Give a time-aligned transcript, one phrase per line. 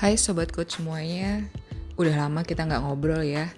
[0.00, 1.44] Hai sobat coach semuanya,
[2.00, 3.52] udah lama kita nggak ngobrol ya.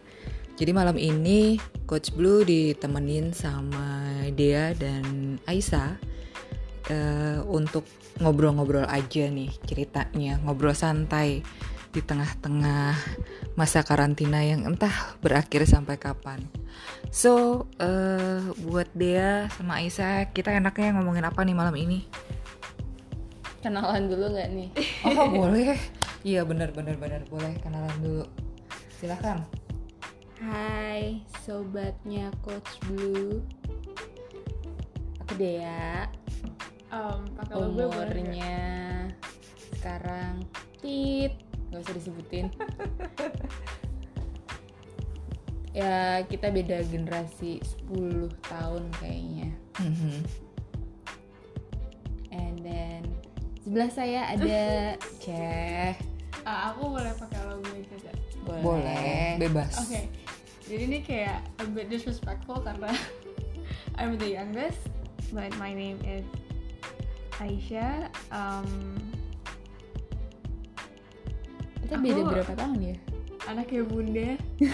[0.59, 1.55] Jadi malam ini
[1.87, 4.03] Coach Blue ditemenin sama
[4.35, 5.95] Dea dan Aisyah
[6.91, 7.87] uh, untuk
[8.19, 11.47] ngobrol-ngobrol aja nih ceritanya, ngobrol santai
[11.95, 12.99] di tengah-tengah
[13.55, 16.43] masa karantina yang entah berakhir sampai kapan.
[17.15, 22.03] So, uh, buat Dea sama Aisyah, kita enaknya ngomongin apa nih malam ini?
[23.63, 24.69] Kenalan dulu nggak nih?
[25.07, 26.02] Oh boleh.
[26.23, 28.25] Iya benar benar benar boleh kenalan dulu.
[29.03, 29.43] Silahkan.
[30.39, 33.43] Hai, sobatnya Coach Blue.
[35.19, 36.07] Aku Dea.
[36.95, 37.27] Um?
[37.51, 38.55] Umurnya
[39.75, 40.47] sekarang
[40.79, 41.35] tit,
[41.75, 42.47] nggak usah disebutin.
[45.83, 47.59] ya kita beda generasi
[47.91, 49.51] 10 tahun kayaknya.
[49.83, 50.23] Mhm.
[52.31, 53.03] And then
[53.67, 54.63] sebelah saya ada
[55.23, 56.12] Ceh.
[56.43, 58.17] Ah, aku boleh pakai logo itu gak?
[58.43, 58.63] Boleh.
[58.63, 59.73] Boleh, bebas.
[59.79, 60.11] Oke.
[60.67, 62.91] Jadi ini kayak a bit disrespectful karena
[63.99, 64.81] I'm the youngest,
[65.31, 66.25] but my name is
[67.39, 68.09] Aisyah.
[68.33, 68.99] Um,
[71.83, 72.97] Kita Aku- beda berapa tahun ya?
[73.43, 74.31] anaknya bunda.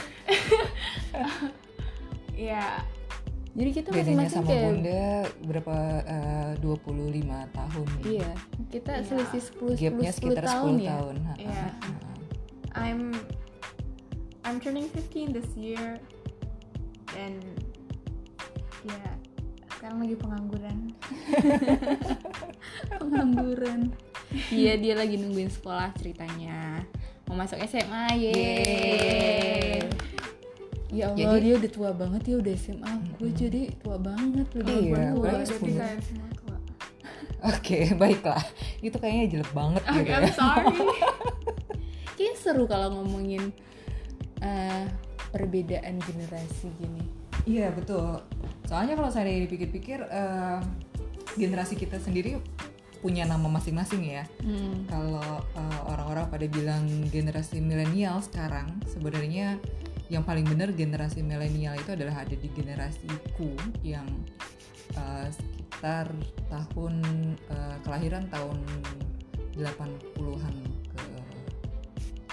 [2.48, 2.84] ya,
[3.58, 5.06] Jadi kita masing-masing sama kayak Bunda
[5.42, 7.86] berapa eh, 25 tahun.
[8.06, 8.30] Iya,
[8.70, 9.04] kita Iya.
[9.04, 10.88] selisih 10 10, Gapnya 10 sekitar tahun 10 ya.
[10.88, 11.14] tahun.
[11.36, 11.64] Iya.
[12.72, 13.00] I'm
[14.46, 15.98] I'm turning 15 this year,
[17.12, 17.42] and
[18.86, 19.02] ya
[19.74, 20.78] sekarang lagi pengangguran.
[23.00, 23.80] Pengangguran.
[24.50, 26.86] Iya, dia lagi nungguin sekolah ceritanya.
[27.26, 29.82] Mau masuk SMA, yeay.
[30.88, 32.92] Ya Allah, Jadi- dia udah tua banget ya udah SMA.
[33.20, 35.04] Gue jadi tua banget udah Iya, tua.
[35.20, 35.44] gue Jadi
[36.00, 36.56] semua tua.
[37.44, 38.42] Oke, baiklah.
[38.80, 40.18] Itu kayaknya jelek banget Oke, gitu ya.
[40.18, 40.76] I'm sorry.
[42.18, 43.54] Kayaknya seru kalau ngomongin
[44.40, 44.84] eh,
[45.30, 47.04] perbedaan generasi gini.
[47.46, 48.18] Iya, betul.
[48.66, 50.58] Soalnya kalau saya dipikir-pikir eh,
[51.38, 52.42] generasi kita sendiri
[52.98, 54.26] punya nama masing-masing ya.
[54.42, 54.82] Hmm.
[54.90, 55.22] Kalau
[55.54, 56.82] uh, orang-orang pada bilang
[57.14, 59.54] generasi milenial sekarang, sebenarnya
[60.08, 63.52] yang paling benar generasi milenial itu adalah ada di generasiku
[63.84, 64.08] yang
[64.96, 66.08] uh, sekitar
[66.48, 66.94] tahun
[67.52, 68.58] uh, kelahiran tahun
[69.58, 70.54] 80-an
[70.96, 71.04] ke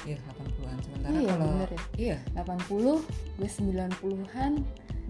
[0.06, 0.78] ya 80-an.
[0.86, 1.82] Sementara Iya, kalau bener ya.
[1.98, 4.52] iya 80, gue 90-an,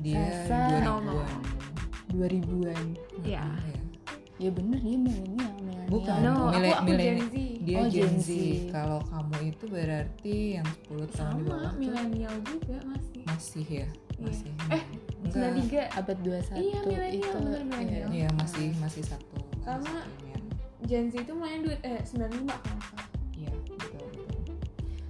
[0.02, 0.62] dia Sasa.
[0.82, 1.42] 2000-an.
[2.16, 2.86] 2000-an.
[3.24, 3.44] Iya.
[3.46, 3.82] Iya.
[4.36, 5.55] Ya bener dia milenial.
[5.86, 7.36] Bukan, No, aku- mile- aku mileni- Gen Z.
[7.62, 8.28] Dia Oh, Gen Z.
[8.28, 8.30] Z.
[8.70, 13.22] Kalau kamu itu berarti yang 10 tahun di bawah Sama milenial juga masih.
[13.26, 13.88] masih ya,
[14.18, 14.52] masih.
[14.68, 14.84] Eh,
[15.26, 15.34] Enggak.
[15.34, 17.38] 93 Abad 21 Iya, milenial, itu.
[17.40, 18.08] bener, milenial.
[18.10, 19.38] Iya, masih masih satu.
[19.60, 20.42] Sama- inian.
[20.84, 23.08] Gen Z itu mulai duit eh 95 kalau nggak salah.
[23.32, 24.06] Iya, betul betul.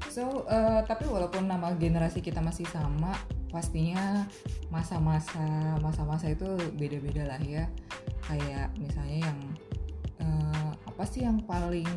[0.07, 3.11] So, eh, tapi walaupun nama generasi kita masih sama,
[3.49, 4.23] pastinya
[4.69, 5.43] masa-masa
[5.77, 7.67] masa-masa itu beda-beda lah ya.
[8.21, 9.39] Kayak misalnya yang
[10.95, 11.91] apa sih yang paling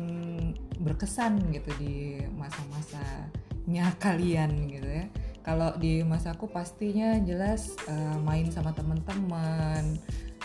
[0.83, 5.07] berkesan gitu di masa-masanya kalian gitu ya.
[5.39, 9.95] Kalau di masaku pastinya jelas eh, main sama teman-teman,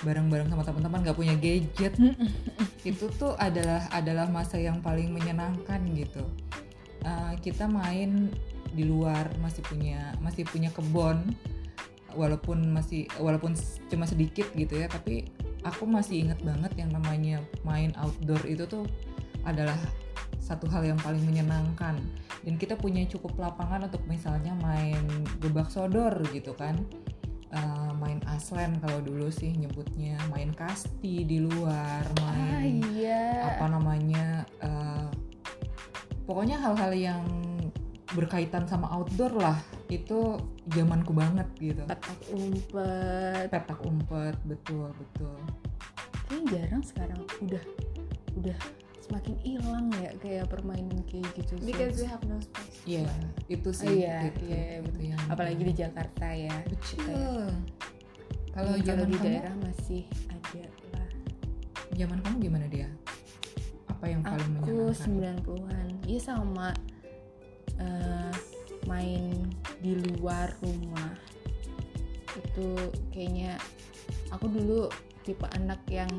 [0.06, 1.98] bareng-bareng sama teman-teman nggak punya gadget.
[2.86, 6.22] Itu tuh adalah adalah masa yang paling menyenangkan gitu.
[7.04, 8.32] Uh, kita main
[8.72, 11.36] di luar masih punya masih punya kebun
[12.14, 13.54] walaupun masih walaupun
[13.90, 15.28] cuma sedikit gitu ya tapi
[15.66, 18.84] aku masih inget banget yang namanya main outdoor itu tuh
[19.44, 19.76] adalah
[20.40, 21.96] satu hal yang paling menyenangkan
[22.44, 25.00] dan kita punya cukup lapangan untuk misalnya main
[25.40, 26.78] gebak sodor gitu kan
[27.54, 33.54] Uh, main aslen kalau dulu sih nyebutnya main kasti di luar Ah main iya.
[33.54, 35.06] apa namanya eh,
[36.26, 37.22] pokoknya hal-hal yang
[38.12, 39.56] berkaitan sama outdoor lah
[39.88, 40.36] itu
[40.68, 43.46] zamanku banget gitu Petak umpet.
[43.48, 45.36] petak umpet betul betul
[46.24, 47.20] Kayaknya jarang sekarang.
[47.40, 47.64] Udah
[48.34, 48.58] udah
[48.98, 51.52] semakin hilang ya kayak permainan kayak gitu.
[51.60, 51.68] sih.
[51.68, 52.80] Because we have no space.
[52.84, 53.04] iya
[53.46, 56.56] itu Oh, sih iya, gitu, iya, itu yang apalagi di Jakarta ya.
[56.64, 57.48] betul
[58.50, 60.64] kalau zaman di kamu daerah masih ada
[60.94, 61.08] lah.
[61.92, 62.88] zaman kamu gimana dia
[63.86, 65.86] apa yang paling Aku menyenangkan 90-an.
[66.04, 66.68] Iya sama
[67.78, 68.32] eh,
[68.84, 69.48] main
[69.80, 71.14] di luar rumah.
[72.34, 72.74] Itu
[73.10, 73.56] kayaknya
[74.28, 74.90] aku dulu
[75.22, 76.10] tipe anak yang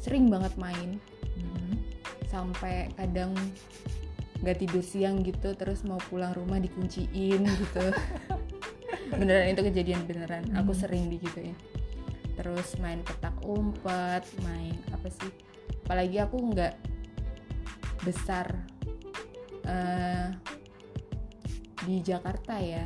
[0.00, 1.00] sering banget main
[1.34, 1.74] Mhm.
[2.28, 3.32] sampai kadang
[4.42, 7.86] nggak tidur siang gitu terus mau pulang rumah dikunciin gitu
[9.16, 10.80] beneran itu kejadian beneran aku Hmm.
[10.84, 11.56] sering digituin
[12.36, 15.32] terus main petak umpet main apa sih
[15.86, 16.74] apalagi aku nggak
[18.04, 18.63] besar
[19.64, 20.28] eh,
[21.82, 22.84] di Jakarta ya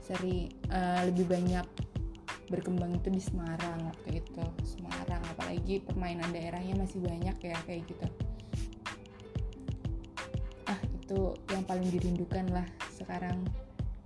[0.00, 1.66] seri eh, lebih banyak
[2.48, 4.42] berkembang itu di Semarang waktu itu.
[4.66, 8.06] Semarang apalagi permainan daerahnya masih banyak ya kayak gitu.
[10.66, 11.20] Ah itu
[11.50, 13.42] yang paling dirindukan lah sekarang.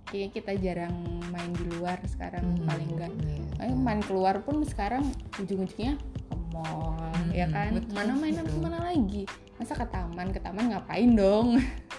[0.05, 0.95] Kayaknya kita jarang
[1.33, 3.65] main di luar sekarang Hmm, paling enggak iya.
[3.65, 5.01] Eh, main keluar pun sekarang
[5.41, 5.97] ujung-ujungnya
[6.29, 7.73] ke mall Hmm, ya kan?
[7.73, 8.53] betul, mana mainan betul.
[8.53, 9.23] ke mana lagi
[9.55, 11.55] masa ke taman ke taman ngapain dong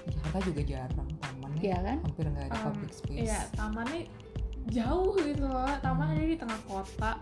[0.06, 4.00] Jakarta juga jarang tamannya ya kan hampir nggak ada Um, public space Iya, tamannya
[4.66, 5.70] jauh gitu loh.
[5.78, 7.12] Taman ada di tengah kota.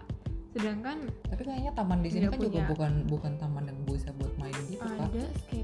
[0.54, 0.96] Sedangkan
[1.26, 2.66] tapi kayaknya taman di sini kan juga punya.
[2.70, 5.06] bukan bukan taman yang bisa buat main gitu ada
[5.44, 5.63] skate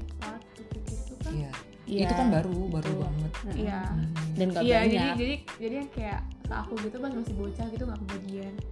[1.91, 1.99] Iya.
[1.99, 3.31] Iya, itu kan baru baru banget.
[3.51, 3.81] Iya.
[3.83, 4.07] Hmm.
[4.39, 4.91] dan gak Iya, banyak.
[4.95, 6.21] jadi jadi jadi yang kayak
[6.51, 8.53] aku gitu pas masih bocah gitu nggak kebagian.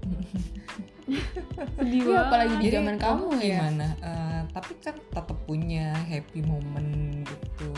[1.80, 3.60] Sedih Iya, apalagi di zaman kamu ya.
[3.60, 3.88] Gimana?
[4.00, 7.71] Eh, tapi kan tetap punya happy moment gitu.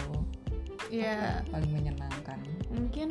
[0.91, 2.39] Iya, Apa yang paling menyenangkan.
[2.69, 3.07] Mungkin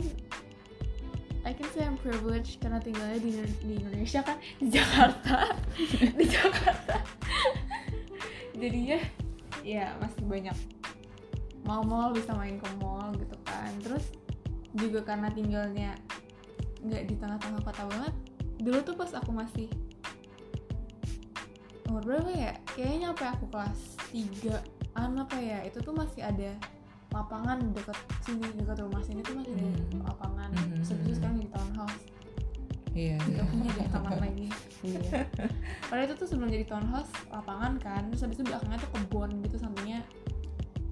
[1.40, 3.32] I can say I'm privileged karena tinggalnya di,
[3.64, 4.36] di Indonesia kan?
[4.60, 5.56] Di Jakarta.
[6.20, 7.00] Di Jakarta.
[8.52, 9.00] Jadinya
[9.64, 10.56] ya masih banyak
[11.70, 13.70] mall-mall bisa main ke mall gitu kan.
[13.78, 14.10] Terus
[14.74, 15.94] juga karena tinggalnya
[16.82, 18.14] nggak di tengah-tengah kota banget
[18.58, 19.70] dulu tuh pas aku masih
[21.86, 22.52] umur berapa ya?
[22.74, 23.80] Kayaknya sampai aku kelas
[24.10, 26.50] 3 an apa ya itu tuh masih ada
[27.10, 30.02] lapangan dekat sini dekat rumah sini tuh masih ada Hmm.
[30.02, 30.48] lapangan.
[30.50, 30.70] Hmm.
[30.74, 31.98] terus habis itu sekarang jadi townhouse.
[32.90, 33.50] Iya nggak iya.
[33.50, 34.48] punya jadi taman lagi.
[34.82, 35.00] Iya.
[35.90, 38.02] Padahal itu tuh sebelum jadi townhouse lapangan kan.
[38.10, 39.89] Terus habis itu belakangnya tuh kebun gitu sampingnya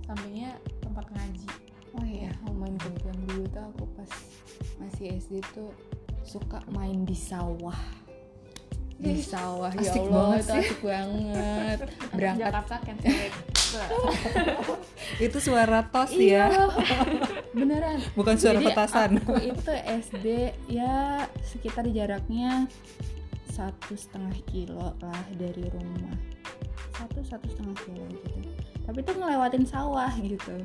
[0.09, 1.49] sampingnya tempat ngaji.
[2.01, 2.33] Oh iya.
[2.49, 4.11] Mau main kebun dulu tuh aku pas
[4.81, 5.69] masih SD tuh
[6.25, 7.77] suka main di sawah.
[8.99, 10.59] Di sawah ya asik Allah banget itu sih.
[10.65, 11.79] asik banget.
[12.17, 12.41] Berangkat.
[12.41, 13.33] Jakarta it.
[15.29, 16.49] itu suara tos iya.
[16.49, 16.67] ya?
[17.53, 18.01] Beneran.
[18.17, 19.11] Bukan suara Jadi petasan.
[19.21, 20.27] aku itu SD
[20.73, 22.65] ya sekitar jaraknya
[23.53, 26.17] satu setengah kilo lah dari rumah.
[26.97, 28.58] Satu satu setengah kilo gitu
[28.89, 30.65] tapi itu ngelewatin sawah gitu.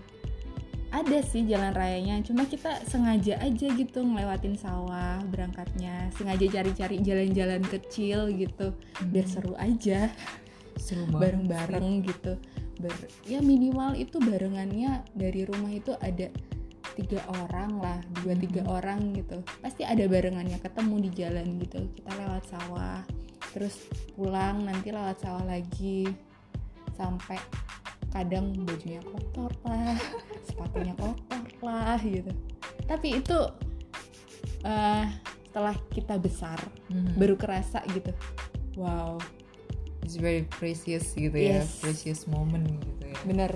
[0.93, 6.07] Ada sih jalan rayanya cuma kita sengaja aja gitu ngelewatin sawah berangkatnya.
[6.15, 8.71] Sengaja cari-cari jalan-jalan kecil gitu
[9.11, 10.07] biar seru aja.
[10.79, 12.39] Seru bareng-bareng gitu.
[12.79, 16.31] Ber- ya minimal itu barengannya dari rumah itu ada
[16.93, 18.69] tiga orang lah dua tiga Mhm.
[18.69, 19.41] orang gitu.
[19.65, 21.89] Pasti ada barengannya ketemu di jalan gitu.
[21.97, 23.01] Kita lewat sawah
[23.51, 23.81] terus
[24.13, 26.05] pulang nanti lewat sawah lagi.
[26.93, 27.41] Sampai
[28.13, 29.97] kadang bajunya kotor lah
[30.47, 32.29] sepatunya kotor lah gitu.
[32.85, 33.37] Tapi itu
[34.63, 35.07] eh
[35.49, 36.57] setelah kita besar
[36.89, 37.17] Mhm.
[37.17, 38.13] baru kerasa gitu.
[38.77, 39.17] Wow
[40.01, 41.79] it's very precious gitu ya Yes.
[41.79, 43.17] precious moment gitu ya.
[43.23, 43.51] Bener.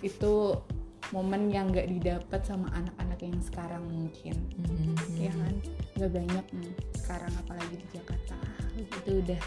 [0.00, 0.62] Itu
[1.10, 4.36] momen yang nggak didapat sama anak-anak yang sekarang mungkin.
[4.60, 4.94] Mhm.
[5.16, 5.54] ya kan?
[5.94, 8.36] Nggak banyak nih sekarang apalagi di Jakarta.
[8.76, 9.40] Itu udah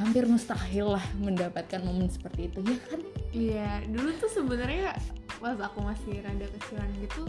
[0.00, 3.00] hampir mustahil lah mendapatkan momen seperti itu ya kan?
[3.30, 4.96] Iya dulu tuh sebenarnya
[5.40, 7.24] pas aku masih rada kecilan gitu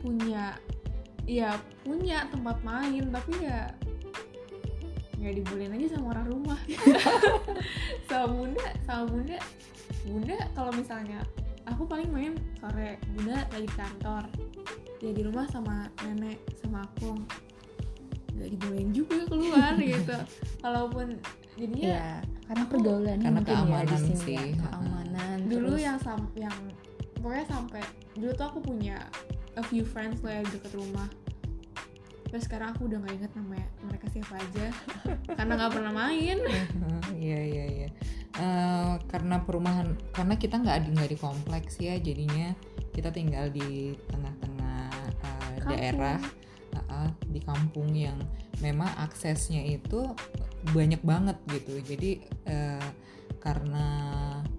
[0.00, 0.56] punya
[1.28, 3.68] ya punya tempat main tapi ya
[5.16, 6.60] nggak dibolehin aja sama orang rumah.
[8.08, 9.38] Sama bunda sama bunda
[10.06, 11.20] bunda kalau misalnya
[11.66, 14.22] aku paling main sore bunda lagi di kantor
[15.02, 17.18] ya di rumah sama nenek sama aku
[18.36, 20.16] nggak dibolehin juga keluar gitu.
[20.60, 21.06] Kalaupun
[21.56, 22.08] jadinya ya
[22.46, 26.56] karena pergaulan Karena ya keamanan sini sih, ya, keamanan dulu terus- yang sam yang
[27.18, 27.82] pokoknya sampai
[28.14, 28.96] dulu tuh aku punya
[29.56, 31.08] a few friends lah yang deket rumah.
[32.26, 34.66] Terus sekarang aku udah nggak inget namanya mereka siapa aja.
[35.38, 36.38] Karena nggak pernah main.
[37.16, 37.88] Iya iya iya.
[38.36, 42.52] Eh, karena perumahan karena kita nggak di nggak di kompleks ya jadinya.
[42.92, 44.90] Kita tinggal di tengah-tengah
[45.56, 45.70] Kampung.
[45.72, 46.20] daerah
[46.80, 48.16] eh, di kampung yang
[48.60, 50.12] memang aksesnya itu
[50.70, 51.78] banyak banget gitu.
[51.80, 52.10] Jadi
[52.44, 52.86] eh,
[53.36, 53.86] karena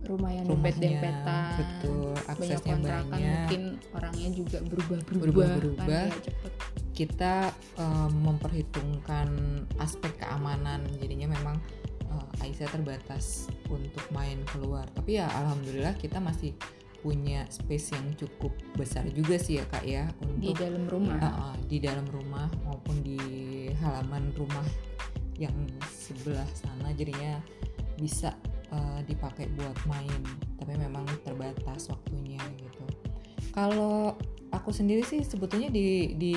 [0.07, 3.27] rumah yang rumahnya dempet-dempetan betul banyak aksesnya kontrakan banyak.
[3.35, 5.83] mungkin orangnya juga berubah-berubah Berubah-berubah.
[5.83, 6.51] kan ya, cepet.
[6.95, 7.33] kita
[7.75, 9.27] eh, memperhitungkan
[9.83, 11.59] aspek keamanan jadinya memang
[12.07, 16.55] eh, Aisyah terbatas untuk main keluar tapi ya alhamdulillah kita masih
[17.01, 20.09] punya space yang cukup besar juga sih ya kak ya
[20.41, 21.17] di untuk dalam rumah.
[21.17, 23.19] Eh, eh, di dalam rumah maupun di
[23.77, 24.65] halaman rumah
[25.37, 25.53] yang
[25.85, 27.37] sebelah sana jadinya
[27.97, 28.33] bisa
[28.73, 30.21] eh, dipakai buat main
[30.57, 32.85] tapi memang terbatas waktunya gitu.
[33.53, 34.17] Kalau
[34.53, 36.35] aku sendiri sih sebetulnya di di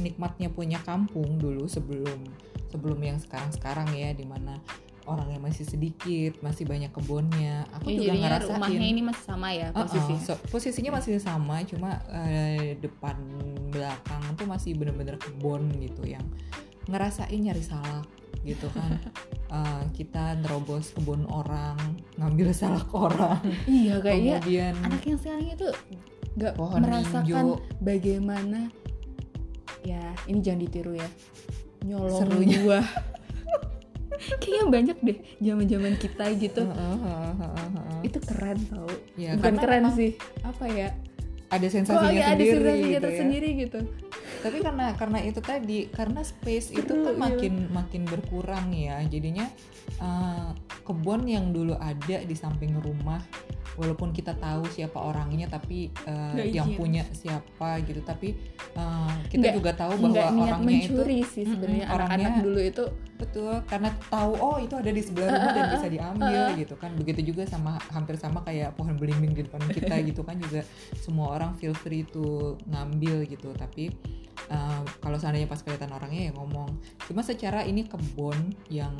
[0.00, 2.26] nikmatnya punya kampung dulu sebelum
[2.70, 4.58] sebelum yang sekarang sekarang ya di mana
[5.06, 7.62] orangnya masih sedikit masih banyak kebunnya.
[7.72, 11.90] Aku Ya, juga ngerasain rumahnya ini masih sama ya posisinya so- posisinya masih sama cuma
[12.10, 13.16] eh, depan
[13.68, 16.26] belakang tuh masih bener-bener kebun gitu yang
[16.86, 18.06] ngerasain nyari salak
[18.42, 18.98] gitu kan.
[19.46, 21.78] Eh, kita nerobos kebun orang
[22.18, 23.38] ngambil salak orang.
[23.62, 25.68] Iya kayaknya kemudian anak yang sekarang itu
[26.34, 27.62] nggak pohon merasakan hijau.
[27.78, 28.60] bagaimana
[29.80, 31.06] ya ini jangan ditiru ya
[31.80, 32.58] nyolong Serunya.
[32.58, 32.86] buah
[34.40, 36.62] kayaknya banyak deh zaman-zaman kita gitu.
[38.02, 38.90] Itu keren tau.
[39.16, 40.16] Ya, bukan keren sih.
[40.44, 40.88] apa ya
[41.46, 43.00] ada sensasinya ada sendiri sensasinya gitu ya.
[43.06, 43.80] tersendiri gitu.
[44.42, 47.22] Tapi karena karena itu tadi karena space itu Seru, kan iya.
[47.22, 48.98] makin makin berkurang ya.
[49.06, 49.46] Jadinya
[50.02, 50.50] eh,
[50.82, 53.22] kebun yang dulu ada di samping rumah
[53.76, 56.78] walaupun kita tahu siapa orangnya tapi Nggak yang izin.
[56.80, 58.00] punya siapa gitu.
[58.02, 58.32] Tapi
[58.74, 61.84] eh, kita Nggak- juga tahu bahwa niat orangnya itu sih sebenarnya.
[61.86, 62.84] Anak-anak orangnya- dulu itu
[63.16, 66.56] betul karena tahu oh itu ada di sebelah rumah dan bisa diambil uh.
[66.56, 66.90] gitu kan.
[66.96, 70.36] Begitu juga sama hampir sama kayak pohon belimbing di depan kita gitu kan.
[70.40, 70.64] Juga
[70.96, 73.52] semua orang feel free to ngambil gitu.
[73.56, 73.92] Tapi
[74.52, 76.76] uh, kalau seandainya pas kelihatan orangnya ya ngomong.
[77.08, 78.92] Cuma secara ini kebun yang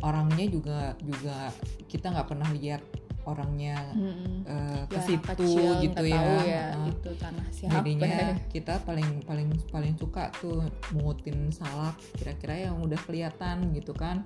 [0.00, 1.52] orangnya juga juga
[1.86, 2.82] kita nggak pernah lihat
[3.24, 4.44] orangnya mm-mm.
[4.44, 9.24] uh, ke ya situ kecil gitu ya, ya Uh, itu tanah siapa jadinya kita paling
[9.24, 14.24] paling paling suka tuh mungutin salak kira-kira yang udah kelihatan gitu kan.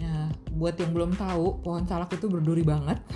[0.00, 3.00] Nah buat yang belum tahu pohon salak itu berduri banget.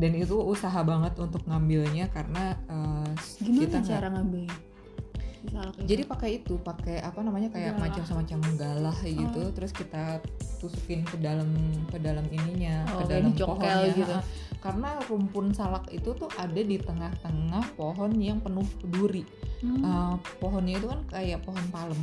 [0.00, 4.73] Dan itu usaha banget untuk ngambilnya karena eh, gimana kita cara ngambilnya?
[5.84, 9.52] Jadi pakai itu pakai apa namanya kayak macam semacam galah gitu Oh.
[9.52, 10.18] terus kita
[10.58, 11.48] tusukin ke dalam
[11.92, 14.14] ke dalam ininya Oh, ke dalam pohonnya gitu.
[14.64, 19.24] Karena rumpun salak itu tuh ada di tengah-tengah pohon yang penuh duri
[19.60, 19.80] Hmm.
[19.80, 21.96] Uh, pohonnya itu kan kayak pohon palem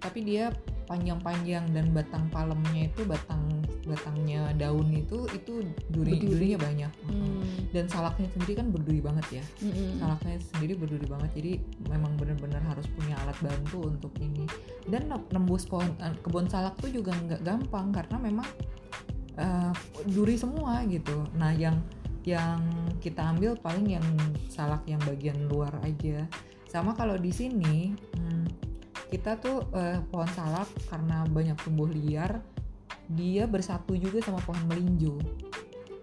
[0.00, 0.50] tapi dia
[0.88, 3.44] panjang-panjang dan batang palemnya itu batang
[3.84, 6.28] batangnya daun itu itu duri Berduri.
[6.32, 6.92] durinya banyak.
[7.08, 7.44] Hmm.
[7.68, 9.44] dan salaknya sendiri kan berduri banget ya.
[9.60, 10.00] Mm-mm.
[10.00, 11.30] salaknya sendiri berduri banget.
[11.36, 11.52] Jadi
[11.92, 14.48] memang benar-benar harus punya alat bantu untuk ini.
[14.88, 18.48] Dan ne- nembus pohon eh, kebun salak tuh juga nggak gampang karena memang
[19.36, 19.72] eh,
[20.08, 21.28] duri semua gitu.
[21.36, 21.76] Nah yang
[22.24, 22.60] yang
[23.00, 24.04] kita ambil paling yang
[24.48, 26.24] salak yang bagian luar aja.
[26.68, 28.07] Sama kalau di sini hmm,
[29.08, 32.40] kita tuh eh, pohon salak karena banyak tumbuh liar
[33.08, 35.16] dia bersatu juga sama pohon melinjo.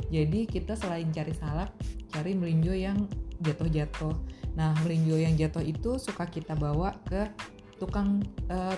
[0.09, 1.69] Jadi kita selain cari salak
[2.09, 3.05] cari melinjo yang
[3.45, 4.13] jatuh-jatuh.
[4.57, 7.29] Nah melinjo yang jatuh itu suka kita bawa ke
[7.77, 8.77] tukang eh,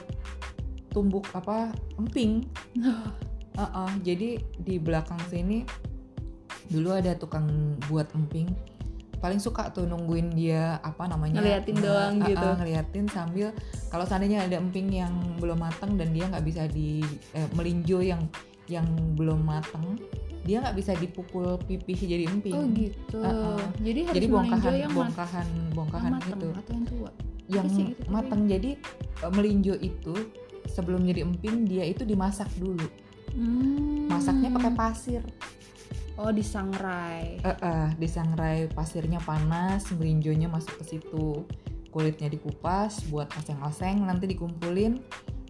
[0.91, 2.43] tumbuk apa emping.
[3.57, 5.65] Uh-uh, jadi di belakang sini
[6.69, 8.53] dulu ada tukang buat emping
[9.17, 12.49] paling suka tuh nungguin dia apa namanya Ngeliatin doang uh-uh, gitu.
[12.61, 13.47] ngeliatin sambil
[13.89, 17.01] kalau seandainya ada emping yang belum matang dan dia nggak bisa di
[17.33, 18.21] eh, melinjo yang
[18.69, 18.85] yang
[19.17, 19.97] belum matang
[20.47, 22.55] dia nggak bisa dipukul pipih jadi emping.
[22.55, 23.19] Oh gitu.
[23.19, 23.59] Uh-uh.
[23.83, 26.47] jadi harus jadi bongkahan yang bongkahan bongkahan matang gitu.
[26.55, 27.11] atau yang tua?
[27.47, 28.69] Yang sih gitu, tapi- matang jadi
[29.27, 30.15] eh, melinjo itu
[30.71, 32.87] sebelum jadi emping dia itu dimasak dulu.
[33.37, 34.09] Hmm.
[34.09, 35.21] masaknya pakai pasir
[36.17, 41.45] oh disangrai Eh, eh, disangrai pasirnya panas melinjonya masuk ke situ.
[41.87, 45.01] Kulitnya dikupas buat oseng-oseng nanti dikumpulin.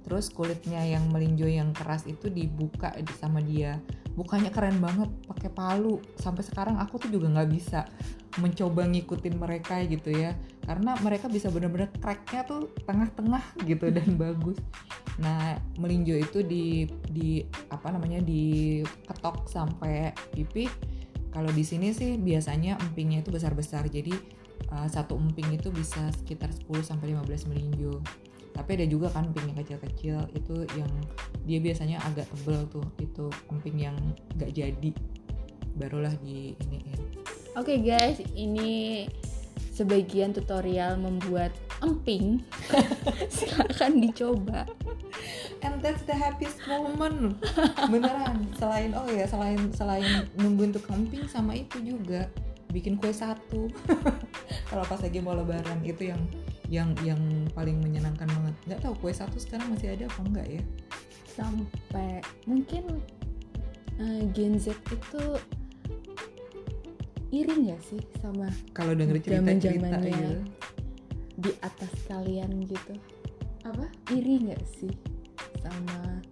[0.08, 3.76] Terus kulitnya yang melinjo yang keras itu dibuka di- sama dia.
[4.16, 6.00] Bukanya keren banget pakai palu.
[6.16, 7.84] Sampai sekarang aku tuh juga nggak bisa
[8.39, 10.38] mencoba ngikutin mereka gitu ya.
[10.63, 14.58] Karena mereka bisa bener-bener cracknya tuh tengah-tengah gitu dan bagus.
[15.17, 17.41] Nah melinjo itu di di
[17.74, 20.70] apa namanya diketok sampai pipih
[21.38, 23.86] kalau di sini sih biasanya empingnya itu besar-besar.
[23.86, 24.13] Jadi
[24.74, 28.01] uh, satu emping itu bisa sekitar 10 sampai 15 melinjo.
[28.58, 30.89] Tapi ada juga kan emping yang kecil-kecil itu yang
[31.46, 32.86] dia biasanya agak tebel tuh.
[32.98, 33.98] Itu emping yang
[34.34, 34.91] nggak jadi.
[35.77, 36.98] Barulah di iniin
[37.58, 39.10] Oke guys, ini
[39.74, 41.50] sebagian tutorial membuat
[41.82, 42.46] emping.
[43.34, 44.70] Silakan dicoba.
[45.66, 47.42] and that's the happiest moment.
[47.90, 48.46] Beneran.
[48.62, 50.30] Selain oh ya selain selain
[50.70, 52.30] tukang emping sama itu juga
[52.70, 53.74] bikin kue satu.
[54.70, 56.22] Kalau pas lagi mau lebaran itu yang
[56.70, 57.18] yang yang
[57.58, 58.54] paling menyenangkan banget.
[58.70, 60.64] Nggak tahu kue satu sekarang masih ada apa enggak ya?
[61.34, 63.02] Sampai mungkin
[63.98, 65.42] eh, Gen Z itu
[67.27, 70.31] iri nggak sih sama kalau denger cerita cerita gitu
[71.38, 72.93] di atas kalian gitu?
[73.62, 74.93] apa Iri nggak sih
[75.60, 76.24] sama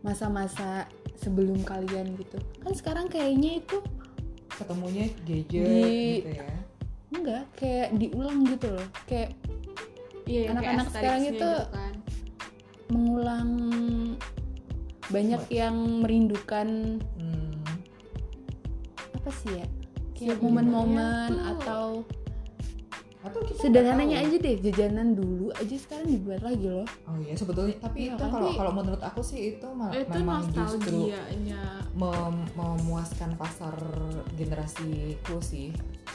[0.00, 0.86] masa-masa
[1.18, 2.38] sebelum kalian gitu?
[2.62, 3.78] Kan sekarang kayaknya itu
[4.54, 6.46] ketemunya gadget Di- gitu ya
[7.12, 8.86] enggak kayak diulang gitu loh.
[9.04, 9.34] Kayak
[10.24, 11.94] iya kayak Anak-anak sekarang itu- gitu kan.
[12.88, 13.50] mengulang
[15.08, 16.68] banyak yang merindukan
[17.18, 17.41] Hmm,
[19.42, 19.66] sih ya?
[20.12, 22.06] Kayak momen-momen atau
[23.22, 26.82] atau kita sederhananya aja deh jajanan dulu aja sekarang dibuat lagi loh.
[27.06, 28.30] Oh iya sebetulnya tapi Iya, itu kan?
[28.32, 31.14] kalau kalau menurut aku sih itu ma- itu memang justru
[31.94, 33.78] mem- memuaskan pasar
[34.34, 35.70] generasiku sih.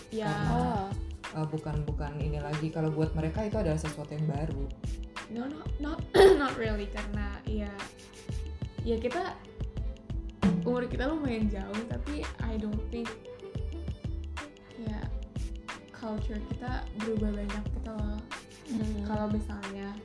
[0.09, 0.27] Ya.
[0.27, 0.91] Karena-
[1.27, 2.71] Uh, bukan bukan ini lagi.
[2.71, 4.63] Kalau buat mereka itu adalah sesuatu yang baru.
[5.27, 5.99] No no not
[6.39, 6.87] not really.
[6.87, 7.67] Karena ya
[8.81, 9.35] ya kita
[10.63, 13.09] umur kita lumayan jauh tapi I don't think
[14.77, 14.99] ya
[15.91, 18.19] culture kita berubah banyak gitu loh.
[19.07, 19.95] Kalau misalnya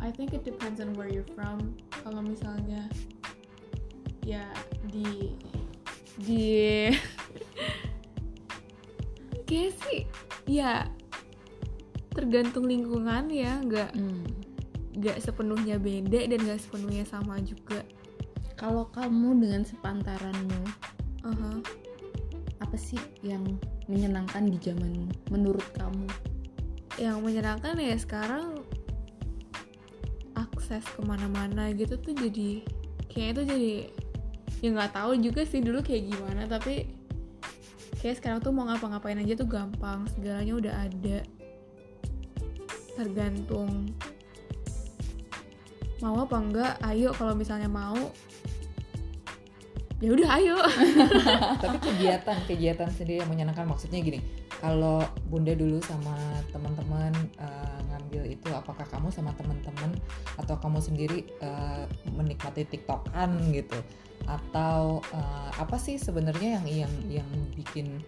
[0.00, 1.76] I think it depends on where you're from.
[2.04, 2.88] Kalau misalnya
[4.24, 4.48] ya
[4.88, 5.36] di
[6.20, 6.44] di
[9.48, 10.06] kayak sih
[10.46, 10.86] ya
[12.14, 14.29] tergantung lingkungan ya nggak Hmm.
[15.00, 17.80] Nggak sepenuhnya beda dan nggak sepenuhnya sama juga.
[18.60, 20.62] Kalau kamu dengan sepantaranmu
[21.24, 21.52] Aha.
[22.60, 23.56] apa sih yang
[23.88, 26.04] menyenangkan di zamanmu menurut kamu?
[27.00, 28.60] Yang menyenangkan ya sekarang
[30.36, 32.60] akses ke mana-mana gitu tuh jadi
[33.08, 33.72] kayak itu jadi
[34.60, 36.84] ya nggak tahu juga sih dulu kayak gimana tapi
[38.00, 41.18] kayak sekarang tuh mau ngapa-ngapain aja tuh gampang segalanya udah ada.
[42.96, 43.88] Tergantung
[46.00, 47.96] mau apa enggak ayo kalau misalnya mau.
[50.00, 50.56] Ya udah ayo.
[51.64, 54.24] Tapi kegiatan kegiatan sendiri yang menyenangkan maksudnya gini
[54.60, 56.16] kalau bunda dulu sama
[56.52, 59.96] teman-teman eh, ngambil itu apakah kamu sama teman-teman
[60.40, 61.84] atau kamu sendiri eh,
[62.16, 63.76] menikmati tiktokan gitu?
[64.24, 68.00] Atau eh, apa sih sebenarnya yang yang yang bikin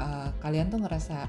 [0.00, 1.28] eh, kalian tuh ngerasa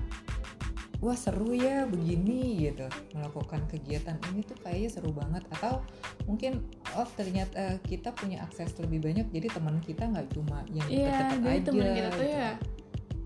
[1.00, 2.84] wah seru ya begini gitu
[3.16, 5.80] melakukan kegiatan ini tuh kayaknya seru banget atau
[6.28, 6.60] mungkin
[6.94, 11.08] oh ternyata eh, kita punya akses lebih banyak jadi teman kita nggak cuma yang Iya,
[11.08, 12.26] deket-deket aja temen kita tuh gitu.
[12.28, 12.52] ya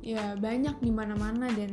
[0.04, 1.72] ya banyak di mana-mana dan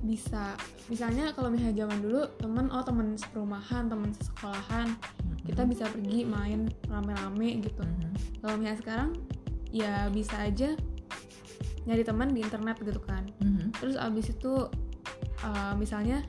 [0.00, 0.56] bisa
[0.88, 4.88] misalnya kalau misalnya zaman dulu temen oh temen perumahan temen sekolahan
[5.20, 5.36] Mhm.
[5.46, 8.40] kita bisa pergi main rame-rame gitu Mhm.
[8.40, 9.10] kalau misalnya sekarang
[9.70, 10.74] ya bisa aja
[11.90, 13.26] nyari teman di internet gitu kan.
[13.42, 13.74] Mhm.
[13.74, 14.70] terus abis itu
[15.42, 16.22] uh, misalnya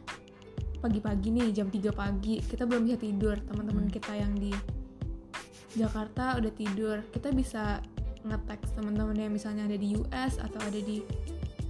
[0.82, 3.38] pagi-pagi nih jam 3 pagi kita belum bisa tidur.
[3.46, 3.94] Teman-teman Hmm.
[3.94, 4.50] kita yang di
[5.78, 6.98] Jakarta udah tidur.
[7.14, 7.80] Kita bisa
[8.26, 11.06] nge-text teman-teman yang misalnya ada di US atau ada di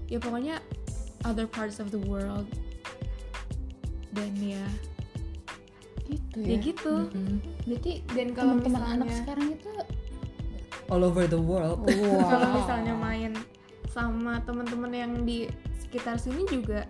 [0.07, 0.63] ya pokoknya
[1.27, 2.47] other parts of the world.
[4.15, 4.63] Dan ya
[6.07, 6.57] gitu ya ya?
[6.63, 6.93] gitu.
[7.11, 7.35] Mhm.
[7.67, 9.71] berarti dan kalau teman-teman anak sekarang itu
[10.87, 11.83] all over the world.
[12.31, 13.31] Kalau misalnya main
[13.91, 15.51] sama teman-teman yang di
[15.83, 16.87] sekitar sini juga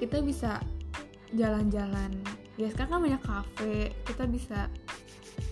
[0.00, 0.58] kita bisa
[1.36, 2.10] jalan-jalan.
[2.56, 3.74] Ya sekarang kan banyak kafe
[4.08, 4.60] kita bisa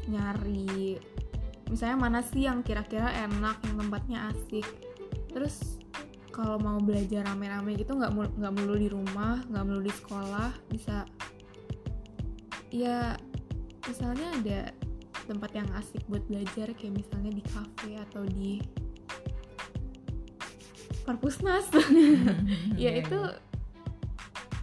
[0.09, 0.97] nyari
[1.69, 4.67] misalnya mana sih yang kira-kira enak yang tempatnya asik.
[5.33, 5.83] Terus
[6.33, 11.05] kalau mau belajar rame-rame gitu nggak nggak melulu di rumah nggak melulu di sekolah bisa
[12.73, 13.13] ya
[13.85, 14.61] misalnya ada
[15.29, 18.59] tempat yang asik buat belajar kayak misalnya di kafe atau di
[21.03, 21.67] perpusnas.
[22.81, 23.19] Ya itu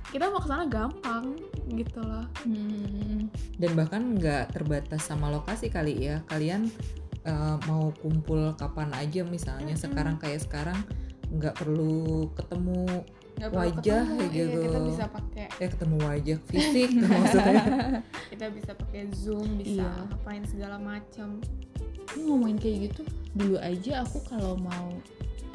[0.10, 1.38] kita mau ke sana gampang
[1.70, 2.26] gitu loh.
[2.42, 3.30] Hmm,
[3.62, 6.26] dan bahkan nggak terbatas sama lokasi kali ya.
[6.26, 6.66] Kalian
[7.24, 9.86] eh, mau kumpul kapan aja misalnya Mm-mm.
[9.86, 10.80] sekarang kayak sekarang
[11.30, 13.06] nggak perlu ketemu
[13.40, 14.60] Nggak Wajah ketemu, kayak iya, gitu.
[14.68, 17.64] kita bisa pakai eh ketemu wajah fisik maksudnya.
[18.36, 19.92] Kita bisa pakai zoom bisa Iya.
[20.12, 21.40] ngapain segala macam.
[22.12, 24.92] Ini ngomongin kayak gitu dulu aja aku kalau mau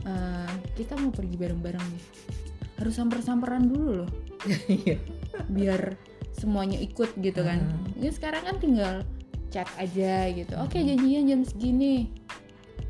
[0.05, 2.05] eh, kita mau pergi bareng-bareng nih.
[2.75, 4.11] Harus samper-samperan dulu loh.
[4.69, 5.01] Iya.
[5.47, 5.97] biar
[6.31, 7.59] semuanya ikut gitu kan.
[7.59, 7.97] Hmm.
[7.97, 8.95] ya sekarang kan tinggal
[9.49, 10.55] chat aja gitu.
[10.57, 10.89] Oke Hmm.
[10.89, 12.11] janjian jam segini.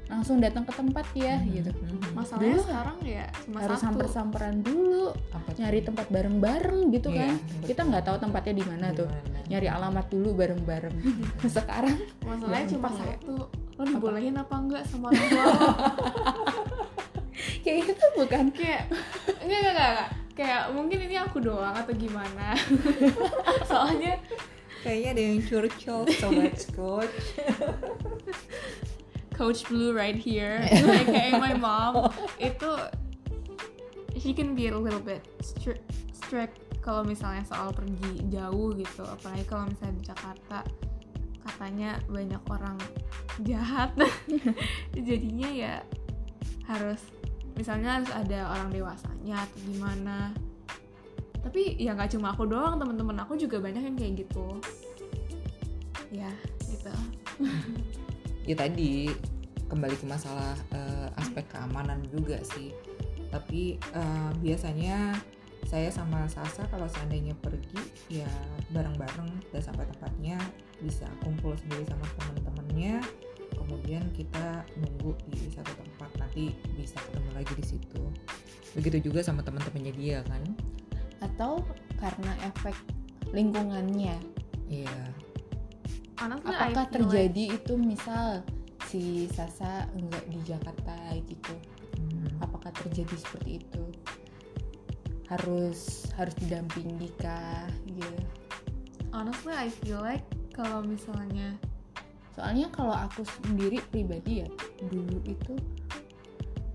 [0.05, 1.73] Langsung datang ke tempat ya gitu.
[1.73, 2.13] Mhm.
[2.13, 3.85] masalahnya Dulu sekarang ya cuma harus satu.
[3.87, 5.13] samper-samperan dulu.
[5.31, 5.61] Apa tuh?
[5.61, 7.33] nyari tempat bareng-bareng gitu Iya, kan.
[7.39, 7.67] betul.
[7.67, 9.09] kita nggak tahu tempatnya di mana tuh.
[9.45, 10.97] Nyari alamat dulu bareng-bareng.
[11.49, 12.97] Sekarang masalahnya cuma ya.
[13.15, 13.37] satu.
[13.75, 15.59] Lo dibolehin apa enggak sama orang tua lo
[17.63, 18.51] kayak gitu bukan?
[18.53, 18.91] Kayak
[19.43, 22.59] enggak enggak enggak kayak mungkin ini aku doang atau gimana?
[23.71, 24.19] Soalnya
[24.83, 27.15] kayaknya ada yang curcol sobat coach
[29.35, 30.63] Coach Blue right here,
[31.03, 32.07] aka my mom,
[32.39, 32.71] itu
[34.15, 35.83] she can be a little bit strict,
[36.15, 40.59] strict kalau misalnya soal pergi jauh gitu, apalagi kalau misalnya di Jakarta
[41.43, 42.79] katanya banyak orang
[43.43, 43.91] jahat,
[45.09, 45.75] jadinya ya
[46.71, 47.03] harus
[47.55, 50.35] misalnya harus ada orang dewasanya atau gimana.
[51.45, 54.47] Tapi ya nggak cuma aku doang teman-teman aku juga banyak yang kayak gitu.
[56.11, 56.31] Ya
[56.69, 56.93] gitu.
[58.45, 59.09] Ya tadi
[59.73, 62.77] kembali ke masalah uh, aspek keamanan juga sih.
[63.33, 65.17] Tapi uh, biasanya
[65.65, 67.81] saya sama Sasa kalau seandainya pergi
[68.13, 68.29] ya
[68.69, 70.37] bareng-bareng udah sampai tempatnya
[70.85, 73.01] bisa kumpul sendiri sama teman-temannya
[73.65, 78.03] kemudian kita nunggu di satu tempat nanti bisa ketemu lagi di situ.
[78.77, 80.43] Begitu juga sama teman-temannya dia kan?
[81.25, 81.65] Atau
[81.97, 82.77] karena efek
[83.33, 84.21] lingkungannya.
[84.69, 85.01] Iya.
[86.21, 88.27] Honestly I apakah feel like- terjadi itu misal
[88.87, 91.55] si Sasa enggak di Jakarta gitu?
[91.95, 92.27] Hmm.
[92.43, 93.85] apakah terjadi seperti itu?
[95.31, 97.65] Harus harus didampingi kah?
[97.87, 98.45] Gitu
[99.15, 101.55] honestly I feel like kalau misalnya
[102.35, 104.49] soalnya kalau aku sendiri pribadi ya
[104.85, 105.55] dulu itu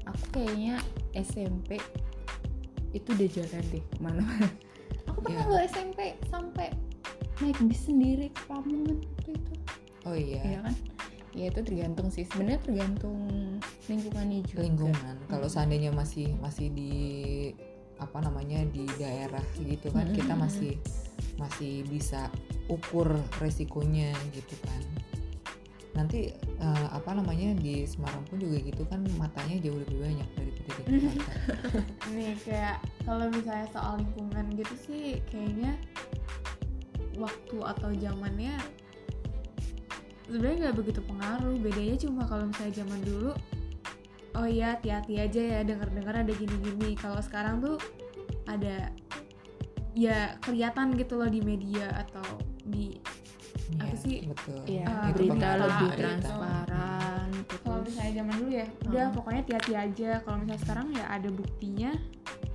[0.04, 0.80] aku kayaknya
[1.14, 1.78] SMP
[2.90, 4.50] itu udah jalan deh ke mana-mana.
[5.06, 5.52] Aku pernah Iya.
[5.52, 6.74] loh SMP sampai
[7.38, 9.54] naik bis sendiri ke Lamongan waktu itu.
[10.08, 10.42] Oh iya.
[10.42, 10.76] Iya kan?
[11.38, 12.26] Ya itu tergantung sih.
[12.26, 13.20] Sebenarnya tergantung
[13.86, 14.66] lingkungannya juga.
[14.66, 15.16] Lingkungan.
[15.30, 15.54] Kalau Mm.
[15.54, 16.92] seandainya masih masih di
[18.00, 20.48] apa namanya di daerah gitu kan kita Mm-mm.
[20.48, 20.74] masih
[21.36, 22.32] masih bisa
[22.66, 24.82] ukur resikonya gitu kan
[26.00, 30.64] nanti eh, apa namanya di Semarang pun juga gitu kan matanya jauh lebih banyak daripada
[30.64, 31.24] di Jakarta
[32.16, 35.76] nih kayak kalau misalnya soal lingkungan gitu sih kayaknya
[37.20, 38.56] waktu atau zamannya
[40.30, 41.56] sebenarnya nggak begitu pengaruh.
[41.60, 43.32] Bedanya cuma kalau misalnya zaman dulu
[44.38, 46.96] oh iya hati-hati aja ya denger-dengar ada gini-gini.
[46.96, 47.78] Kalau sekarang tuh
[48.46, 48.94] ada
[49.98, 52.24] ya kelihatan gitu loh di media atau
[52.64, 53.02] di
[53.72, 54.18] Apa Iya, sih?
[54.26, 56.02] betul Iya, Ah, Itu berita lebih berita.
[56.02, 57.30] transparan
[57.60, 59.16] kalau terus misalnya zaman dulu ya udah Hmm.
[59.16, 61.92] pokoknya hati-hati aja kalau misalnya sekarang ya ada buktinya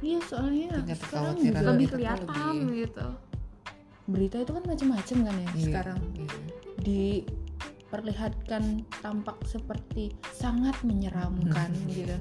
[0.01, 3.07] iya soalnya Tingkat sekarang juga lebih kelihatan lebih- gitu
[4.05, 6.29] berita itu kan macam-macam kan ya Iya, sekarang iya.
[7.85, 8.63] diperlihatkan
[8.97, 11.89] tampak seperti sangat menyeramkan Hmm.
[11.97, 12.17] gitu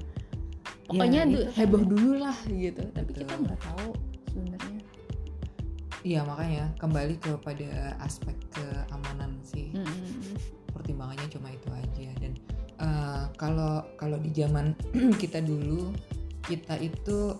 [0.86, 1.54] pokoknya itu du- kan.
[1.56, 3.20] heboh dulu lah gitu tapi Betul.
[3.22, 3.90] kita nggak tahu
[6.04, 10.36] Iya makanya kembali kepada aspek keamanan sih Mm-mm.
[10.76, 12.34] pertimbangannya cuma itu aja dan
[12.84, 14.76] eh, kalau kalau di zaman
[15.24, 15.96] kita dulu
[16.44, 17.40] kita itu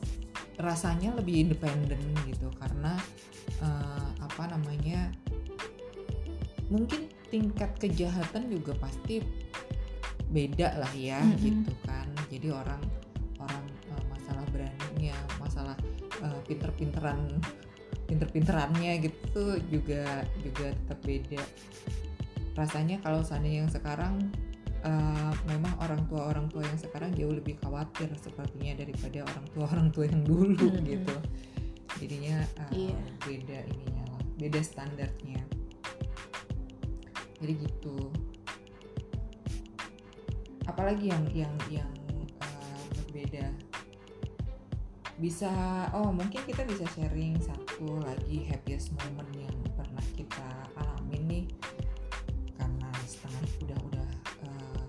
[0.64, 2.96] rasanya lebih independen gitu karena
[3.60, 5.12] eh, apa namanya
[6.72, 9.20] mungkin tingkat kejahatan juga pasti
[10.32, 11.44] beda lah ya Mm-mm.
[11.44, 12.80] gitu kan jadi orang
[13.44, 15.76] orang eh, masalah beraninya masalah
[16.24, 17.44] eh, pinter-pinteran
[18.08, 21.42] pinter-pinterannya gitu juga juga tetap beda.
[22.54, 24.30] Rasanya kalau seandainya yang sekarang
[24.84, 29.66] eh, memang orang tua orang tua yang sekarang jauh lebih khawatir sepertinya daripada orang tua
[29.72, 30.86] orang tua yang dulu Mm-mm.
[30.86, 31.16] gitu.
[32.02, 33.00] Jadinya eh, Iya.
[33.24, 35.42] beda ininya lah beda standarnya.
[37.44, 37.98] Jadi gitu.
[40.64, 41.92] Apalagi yang yang yang
[42.40, 43.46] eh, berbeda
[45.22, 45.50] bisa
[45.94, 50.48] oh mungkin kita bisa sharing satu lagi happiest moment yang pernah kita
[50.80, 51.46] alami nih.
[52.58, 54.10] Karena setengah udah udah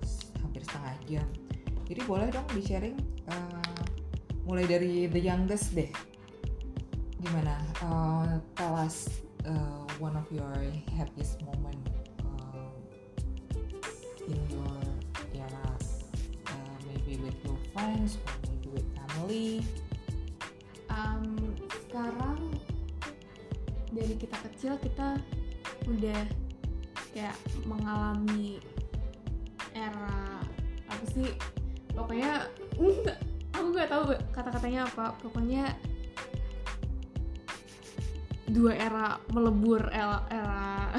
[0.01, 1.29] s- hampir setengah jam.
[1.85, 2.97] Jadi boleh dong di sharing
[3.29, 3.85] eh,
[4.49, 5.93] mulai dari the youngest deh.
[7.21, 7.57] Gimana?
[7.85, 10.57] Eh, tell us eh, one of your
[10.97, 11.77] happiest moment
[12.25, 12.69] eh,
[14.33, 14.77] in your
[15.37, 15.69] era
[16.49, 19.61] uh, maybe with your friends or maybe with family.
[19.61, 19.84] Am,
[21.95, 22.51] sekarang
[23.95, 25.15] dari kita kecil kita
[25.87, 26.27] udah
[27.15, 27.39] kayak
[27.71, 28.59] mengalami
[29.71, 30.43] era
[30.91, 31.31] apa sih?
[31.95, 32.51] Pokoknya
[33.55, 35.15] aku nggak tahu kata-katanya apa.
[35.23, 35.71] Pokoknya
[38.51, 40.91] dua era melebur era, era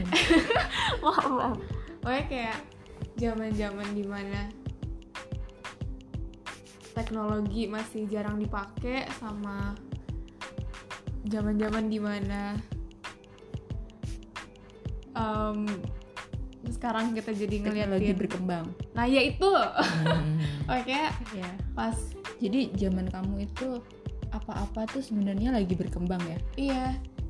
[1.04, 1.56] maaf maaf.
[2.00, 2.58] Pokoknya kayak
[3.20, 4.48] zaman-zaman di mana
[6.96, 9.76] teknologi masih jarang dipakai sama
[11.28, 12.56] zaman-zaman di mana
[15.12, 15.68] em,
[16.70, 18.66] sekarang kita jadi teknologi ngeliatin berkembang.
[18.96, 19.50] Nah ya itu.
[19.50, 20.38] Hmm.
[20.80, 21.00] oke.
[21.36, 21.96] Ya pas
[22.40, 23.84] jadi zaman kamu itu
[24.30, 26.38] apa-apa tuh sebenarnya lagi berkembang ya?
[26.56, 26.84] Iya.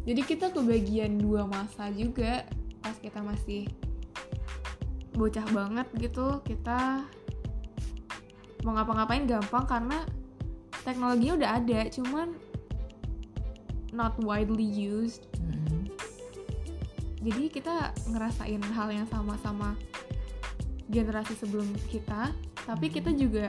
[0.07, 2.47] Jadi kita kebagian dua masa juga
[2.81, 3.69] pas kita masih
[5.13, 7.05] bocah banget gitu kita
[8.65, 9.99] mau ngapa-ngapain gampang karena
[10.85, 11.81] teknologinya udah ada.
[11.93, 12.29] Cuman
[13.93, 15.87] not widely used Hmm.
[17.21, 17.75] jadi kita
[18.09, 19.71] ngerasain hal yang sama sama
[20.91, 22.33] generasi sebelum kita
[22.65, 22.95] tapi Hmm.
[22.95, 23.47] kita juga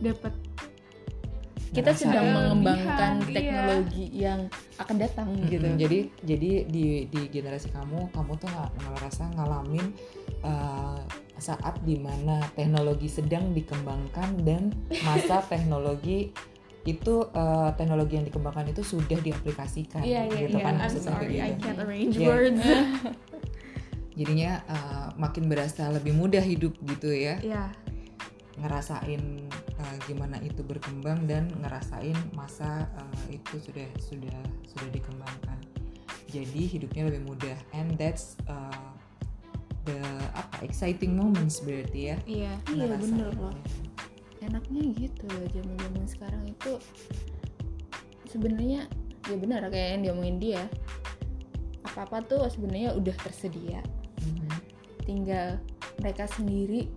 [0.00, 0.32] dapat
[1.70, 3.30] kita Ngerasa sedang mengembangkan iya.
[3.30, 4.40] teknologi yang
[4.74, 5.78] akan datang gitu Mm-mm.
[5.78, 9.86] Jadi jadi di di generasi kamu kamu tuh nggak ngerasa ngalamin
[10.42, 10.98] uh,
[11.38, 14.74] saat di mana teknologi sedang dikembangkan dan
[15.06, 16.34] masa teknologi
[16.82, 20.64] itu uh, teknologi yang dikembangkan itu sudah diaplikasikan Iya iya gitu iya.
[20.64, 21.60] kan I'm maksudnya sorry, kayak I gitu.
[21.60, 22.28] can't arrange Iya.
[22.28, 22.60] words.
[24.20, 27.72] Jadinya uh, makin berasa lebih mudah hidup gitu ya Iya.
[28.56, 29.22] ngerasain
[29.80, 34.36] uh, gimana itu berkembang dan ngerasain masa uh, itu sudah sudah
[34.68, 35.56] sudah dikembangkan
[36.28, 38.92] jadi hidupnya lebih mudah and that's uh,
[39.82, 39.96] the
[40.36, 42.52] apa exciting moments berarti ya Iya.
[42.68, 43.00] Iya, ngerasain.
[43.08, 43.54] bener loh.
[44.50, 46.72] Enaknya gitu loh zaman zaman sekarang itu
[48.26, 48.80] sebenarnya
[49.26, 50.62] ya benar kayak yang diomongin dia
[51.86, 53.80] apa apa tuh sebenarnya udah tersedia
[54.20, 54.48] Mhm.
[55.08, 55.56] tinggal
[55.96, 56.90] mereka sendiri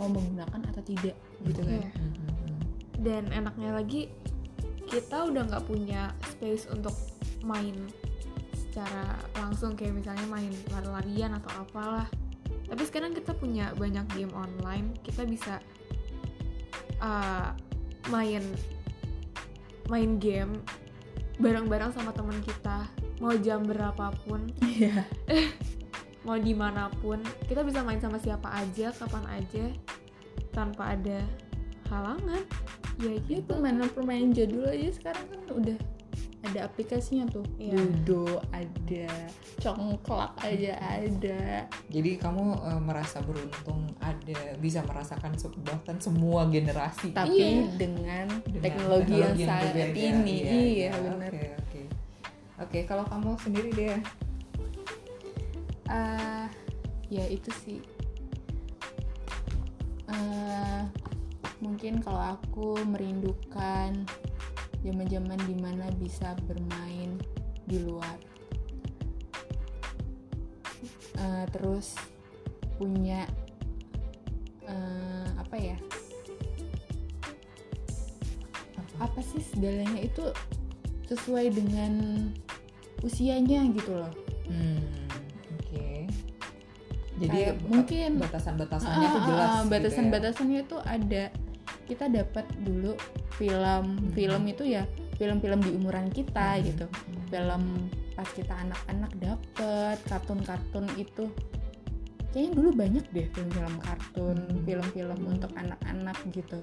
[0.00, 1.90] mau menggunakan atau tidak gitu kan Iya.
[1.92, 2.56] Mhm.
[3.02, 4.08] Dan enaknya lagi
[4.88, 6.94] kita udah nggak punya space untuk
[7.42, 7.76] main
[8.56, 12.08] secara langsung kayak misalnya main lari-larian atau apalah.
[12.72, 15.60] Tapi sekarang kita punya banyak game online, kita bisa
[17.02, 17.52] uh,
[18.08, 18.42] main
[19.90, 20.62] main game
[21.42, 22.86] bareng-bareng sama teman kita.
[23.18, 24.50] Mau jam berapapun.
[24.62, 25.06] Iya.
[26.26, 27.18] Mau di mana pun.
[27.50, 29.64] Kita bisa main sama siapa aja kapan aja
[30.54, 31.22] tanpa ada
[31.90, 32.42] halangan.
[33.02, 33.42] Ya gitu.
[33.50, 35.78] Permainan-permainan jadul aja sekarang kan udah
[36.42, 37.46] ada aplikasinya tuh.
[37.54, 37.78] Iya.
[37.78, 39.08] Ludo ada.
[39.62, 41.70] Congklak aja ada.
[41.86, 47.14] Jadi kamu uh, merasa beruntung ada bisa merasakan se- bahkan semua generasi.
[47.14, 47.78] Tapi Iya.
[47.78, 49.94] dengan, dengan teknologi, yang saat berbeda.
[49.94, 50.36] ini.
[50.42, 51.82] Iya, iya, iya, benar oke oke.
[52.62, 53.98] Oke kalau kamu sendiri deh.
[55.86, 56.46] Ah,
[57.06, 57.78] ya itu sih.
[60.08, 60.82] Eh,
[61.62, 64.04] mungkin kalau aku merindukan
[64.82, 67.16] zaman-zaman di mana bisa bermain
[67.64, 68.18] di luar
[71.12, 71.94] Eh, terus
[72.74, 73.22] punya
[74.64, 75.78] eh, apa ya
[78.98, 80.24] apa sih segalanya itu
[81.06, 81.92] sesuai dengan
[83.00, 84.82] usianya gitu loh Hmm,
[85.56, 86.10] oke.
[87.16, 89.46] Jadi Kayak mungkin batasan-batasannya Ah, ah, jelas.
[89.48, 89.70] ah, gitu ya.
[89.70, 91.24] batasan-batasannya itu ada
[91.86, 92.92] kita dapat dulu
[93.36, 94.10] film Hmm.
[94.12, 94.84] film itu ya
[95.16, 96.64] film-film di umuran kita Hmm.
[96.66, 96.86] gitu
[97.30, 97.62] film
[98.12, 101.32] pas kita anak-anak dapet kartun-kartun itu
[102.32, 104.62] kayaknya dulu banyak deh film-film kartun Hmm.
[104.64, 106.60] film-film untuk anak-anak gitu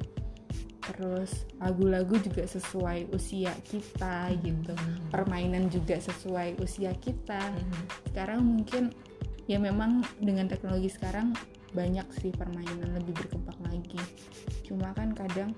[0.89, 4.97] terus lagu-lagu juga sesuai usia kita gitu Hmm.
[5.13, 7.86] permainan juga sesuai usia kita Hmm.
[8.10, 8.89] sekarang mungkin
[9.45, 11.34] ya memang dengan teknologi sekarang
[11.73, 14.01] banyak sih permainan lebih berkembang lagi
[14.65, 15.53] cuma kan kadang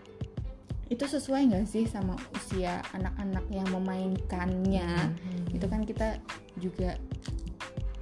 [0.92, 5.16] itu sesuai nggak sih sama usia anak-anak yang memainkannya?
[5.16, 5.48] Hmm.
[5.56, 6.20] itu kan kita
[6.60, 7.00] juga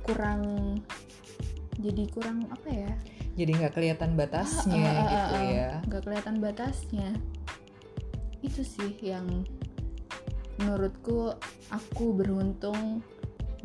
[0.01, 0.73] kurang
[1.77, 2.91] jadi kurang apa ya?
[3.37, 5.69] Jadi nggak kelihatan batasnya Ah, ah, ah, gitu ah, ya.
[5.85, 7.09] nggak kelihatan batasnya.
[8.41, 9.45] Itu sih yang
[10.59, 11.37] menurutku
[11.71, 13.05] aku beruntung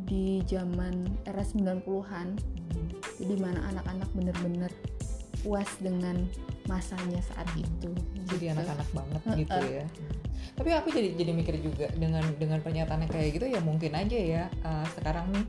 [0.04, 2.38] di zaman era 90-an
[3.18, 4.70] di mana anak-anak bener-bener
[5.42, 6.28] puas dengan
[6.64, 7.90] masanya saat itu
[8.28, 8.54] Jadi gitu.
[8.56, 9.38] anak-anak banget Heeh.
[9.44, 9.84] gitu ya.
[10.54, 14.18] Tapi aku jadi jadi mikir juga dengan dengan pernyataan yang kayak gitu ya mungkin aja
[14.18, 15.44] ya uh, sekarang nih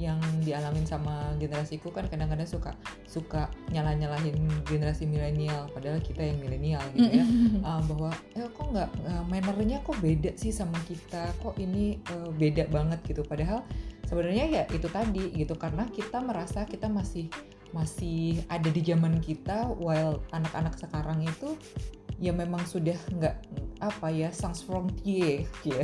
[0.00, 2.72] yang dialamin sama generasiku kan kadang-kadang suka
[3.04, 4.32] suka nyalah-nyalahin
[4.64, 7.24] generasi milenial padahal kita yang milenial gitu ya.
[7.60, 12.32] uh, bahwa eh, kok nggak uh, mannernya kok beda sih sama kita kok ini uh,
[12.32, 13.60] beda banget gitu padahal
[14.08, 17.28] sebenarnya ya itu tadi gitu karena kita merasa kita masih
[17.70, 21.54] masih ada di zaman kita while anak-anak sekarang itu
[22.20, 23.36] ya memang sudah nggak
[23.80, 25.80] apa ya sans frontier ya.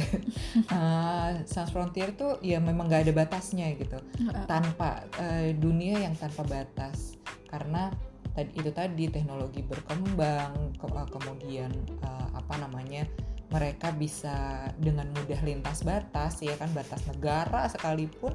[0.69, 3.97] Uh, sans frontier tuh ya memang nggak ada batasnya gitu.
[4.45, 7.17] Tanpa eh, dunia yang tanpa batas.
[7.49, 7.89] Karena
[8.37, 11.73] tadi itu tadi teknologi berkembang ke- eh, kemudian
[12.05, 13.09] eh, apa namanya
[13.49, 18.35] mereka bisa dengan mudah lintas batas ya kan batas negara sekalipun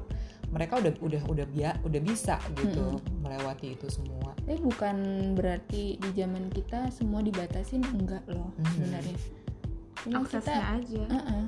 [0.52, 4.36] mereka udah udah udah bia, udah bisa gitu melewati itu semua.
[4.44, 4.96] Tapi bukan
[5.32, 8.68] berarti di zaman kita semua dibatasin enggak loh Mhm.
[8.76, 9.16] sebenarnya.
[10.02, 11.02] Cuma aksesnya kita aja.
[11.08, 11.44] Uh-uh.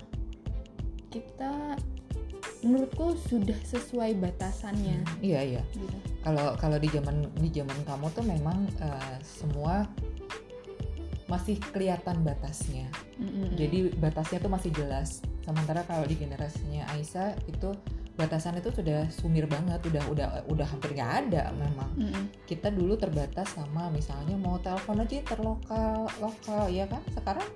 [1.11, 1.53] kita
[2.65, 5.05] menurutku sudah sesuai batasannya.
[5.21, 5.63] Iya iya.
[5.71, 5.97] Gitu.
[6.25, 9.85] Kalau kalau di zaman di zaman kamu tuh memang eh, semua
[11.25, 12.89] masih kelihatan batasnya.
[13.15, 13.55] Mm-mm.
[13.55, 15.23] jadi batasnya tuh masih jelas.
[15.45, 17.71] Sementara kalau di generasinya Aisyah itu
[18.15, 22.25] batasan itu sudah sumir banget udah udah udah hampir nggak ada memang Mm-mm.
[22.45, 27.49] kita dulu terbatas sama misalnya mau telepon aja terlokal lokal ya kan sekarang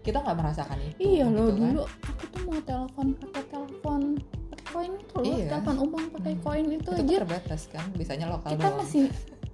[0.00, 1.60] kita nggak merasakan itu iya loh gitu kan.
[1.66, 4.00] dulu aku tuh mau telepon pakai telepon
[4.48, 5.46] pakai koin itu loh Iya.
[5.50, 6.42] telepon umum pakai Hmm.
[6.42, 9.04] koin itu itu kan aja terbatas kan bisanya lokal kita doang masih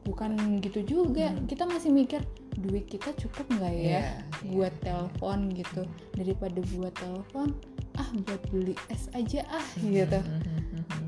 [0.03, 1.47] bukan gitu juga Hmm.
[1.47, 2.21] kita masih mikir
[2.59, 4.03] duit kita cukup nggak ya Iya,
[4.51, 7.49] buat iya, telepon gitu daripada buat telepon
[7.95, 10.05] ah buat beli es aja ah iya.
[10.05, 10.19] gitu.
[10.21, 11.05] mhm, mhm.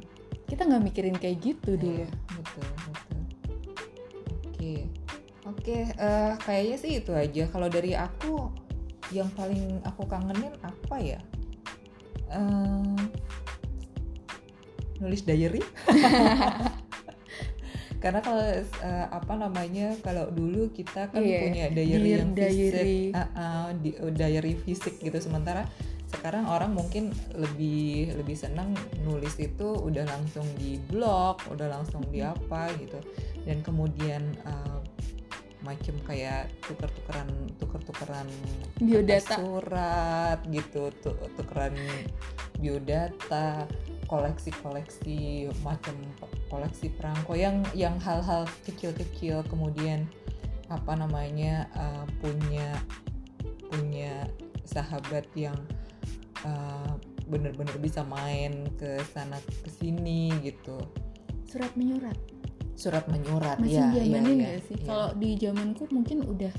[0.47, 3.21] kita nggak mikirin kayak gitu dulu Iya, betul betul.
[4.47, 4.75] Oke.
[5.42, 7.47] Oke eh, kayaknya sih itu aja.
[7.49, 8.51] Kalau dari aku
[9.11, 11.18] yang paling aku kangenin apa ya?
[12.31, 12.99] Eh,
[14.99, 15.62] nulis diary.
[18.03, 22.59] Karena kalau eh, apa namanya kalau dulu kita kan Iya, punya diary dear yang diary.
[22.59, 25.18] fisik ah, ah, di- diary fisik gitu.
[25.18, 25.66] Sementara
[26.18, 32.20] sekarang orang mungkin lebih lebih senang nulis itu udah langsung di blog udah langsung di
[32.22, 32.98] apa gitu.
[33.42, 34.79] Dan kemudian eh,
[35.62, 38.27] macem kayak tuker-tukeran tuker-tukeran
[38.83, 39.38] biodata.
[39.38, 41.75] surat gitu tu- tukeran
[42.59, 43.66] biodata
[44.11, 45.96] koleksi-koleksi macam
[46.51, 50.05] koleksi perangko yang yang hal-hal kecil-kecil kemudian
[50.68, 52.77] apa namanya uh, punya
[53.72, 54.29] punya
[54.68, 55.57] sahabat yang
[56.45, 56.93] uh,
[57.27, 60.79] bener-bener bisa main ke sana ke sini gitu.
[61.49, 62.17] Surat menyurat?
[62.73, 64.77] Surat menyurat masih ya, ya, ya, nggak sih?
[64.81, 64.85] ya.
[64.89, 66.51] kalau di zamanku mungkin udah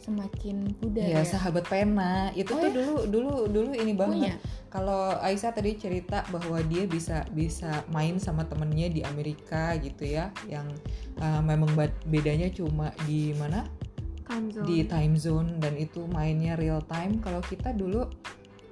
[0.00, 1.28] semakin pudar Iya, ya.
[1.28, 2.32] sahabat pena.
[2.32, 2.74] Itu Oh tuh ya?
[2.74, 4.16] dulu dulu dulu ini banget.
[4.16, 4.34] Punya?
[4.72, 10.32] Kalau Aisyah tadi cerita bahwa dia bisa bisa main sama temennya di Amerika gitu ya
[10.48, 10.68] yang
[11.20, 11.72] uh, memang
[12.08, 13.68] bedanya cuma di mana?
[14.28, 14.66] Time zone.
[14.68, 17.16] di time zone dan itu mainnya real time.
[17.24, 18.04] Kalau kita dulu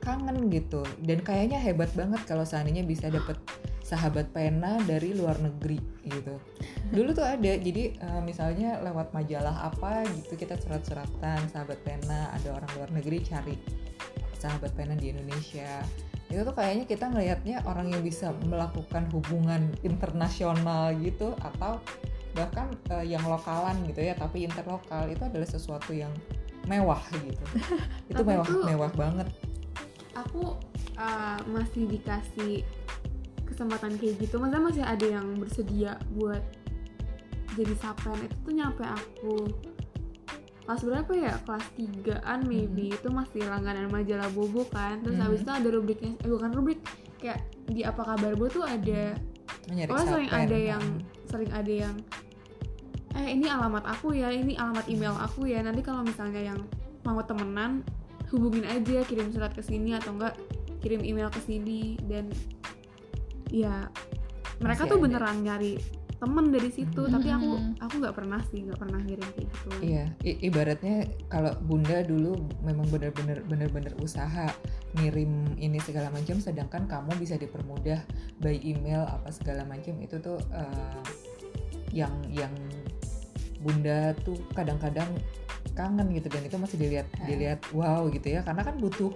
[0.07, 0.87] kangen gitu.
[1.03, 3.35] Dan kayaknya hebat banget kalau seandainya bisa dapet
[3.83, 6.39] sahabat pena dari luar negeri gitu.
[6.95, 12.55] Dulu tuh ada jadi uh, misalnya lewat majalah apa gitu kita surat-suratan sahabat pena ada
[12.55, 13.55] orang luar negeri cari
[14.39, 15.83] sahabat pena di Indonesia.
[16.27, 21.79] Itu tuh kayaknya kita ngelihatnya orang yang bisa melakukan hubungan internasional gitu atau
[22.35, 26.11] bahkan eh, yang lokalan gitu ya tapi interlokal itu adalah sesuatu yang
[26.67, 27.45] mewah gitu.
[28.11, 29.31] Itu mewah tuh- mewah banget
[30.17, 30.57] aku
[30.97, 32.65] uh, masih dikasih
[33.45, 34.41] kesempatan kayak gitu.
[34.41, 36.41] Masa masih ada yang bersedia buat
[37.57, 39.49] jadi sapen itu tuh nyampe aku
[40.67, 41.35] kelas berapa ya?
[41.47, 42.93] Kelas 3an maybe.
[42.93, 45.01] Itu masih langganan majalah bobo kan.
[45.01, 45.25] Terus Mhm.
[45.25, 46.81] habis itu ada rubriknya eh bukan rubrik
[47.17, 49.17] kayak di apa kabar bo tuh ada
[49.73, 50.85] menyari oh sering ada yang
[51.27, 51.95] sering ada yang
[53.17, 55.65] eh ini alamat aku ya ini alamat email aku ya.
[55.65, 56.61] Nanti kalau misalnya yang
[57.07, 57.81] mau temenan
[58.29, 60.35] hubungin aja kirim surat ke sini atau enggak
[60.79, 62.31] kirim email ke sini dan
[63.49, 63.87] ya
[64.59, 65.05] mereka Masih tuh ada.
[65.05, 65.75] beneran nyari
[66.17, 67.13] temen dari situ Mhm.
[67.13, 70.97] tapi aku aku nggak pernah sih nggak pernah ngirim kayak gitu Iya, i- ibaratnya
[71.29, 74.49] kalau bunda dulu memang benar-benar benar-benar usaha
[74.97, 75.29] ngirim
[75.61, 78.01] ini segala macam, sedangkan kamu bisa dipermudah
[78.41, 81.01] by email apa segala macam itu tuh eh,
[81.93, 82.53] yang yang
[83.61, 85.09] bunda tuh kadang-kadang
[85.77, 87.27] kangen gitu dan itu masih dilihat Ah.
[87.27, 88.41] dilihat wow gitu ya.
[88.41, 89.13] Karena kan butuh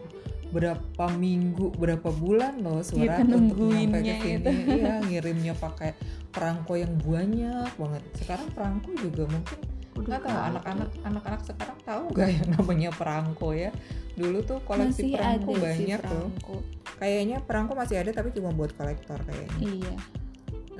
[0.50, 4.34] berapa minggu berapa bulan loh surat Kita untuk nyampe ke sini.
[4.36, 4.50] itu.
[4.76, 5.94] iya ngirimnya pakai
[6.28, 8.02] perangko yang banyak banget.
[8.14, 9.58] Sekarang perangko juga mungkin
[10.00, 13.70] nggak tahu anak-anak anak-anak sekarang tahu nggak yang namanya perangko ya?
[14.12, 16.56] Dulu tuh koleksi masih perangko ada sih banyak loh perangko.
[16.98, 19.54] kayaknya perangko masih ada tapi cuma buat kolektor kayaknya.
[19.60, 19.94] Iya.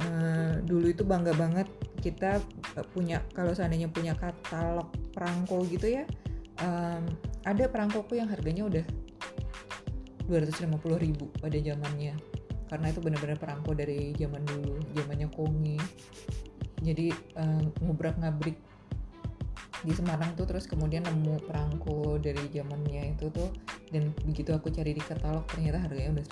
[0.00, 1.68] Eh, dulu itu bangga banget
[2.00, 2.40] kita
[2.76, 6.04] eh, punya kalau seandainya punya katalog perangko gitu ya
[6.64, 7.04] em,
[7.44, 8.84] ada perangkoku yang harganya udah
[10.30, 12.14] 250.000 ribu pada zamannya.
[12.70, 15.74] Karena itu benar-benar perangko dari zaman dulu zamannya kongi
[16.80, 18.56] jadi em, ngubrak ngabrik
[19.80, 23.48] di Semarang tuh terus kemudian nemu perangko dari zamannya itu tuh
[23.88, 26.24] dan begitu aku cari di katalog ternyata harganya udah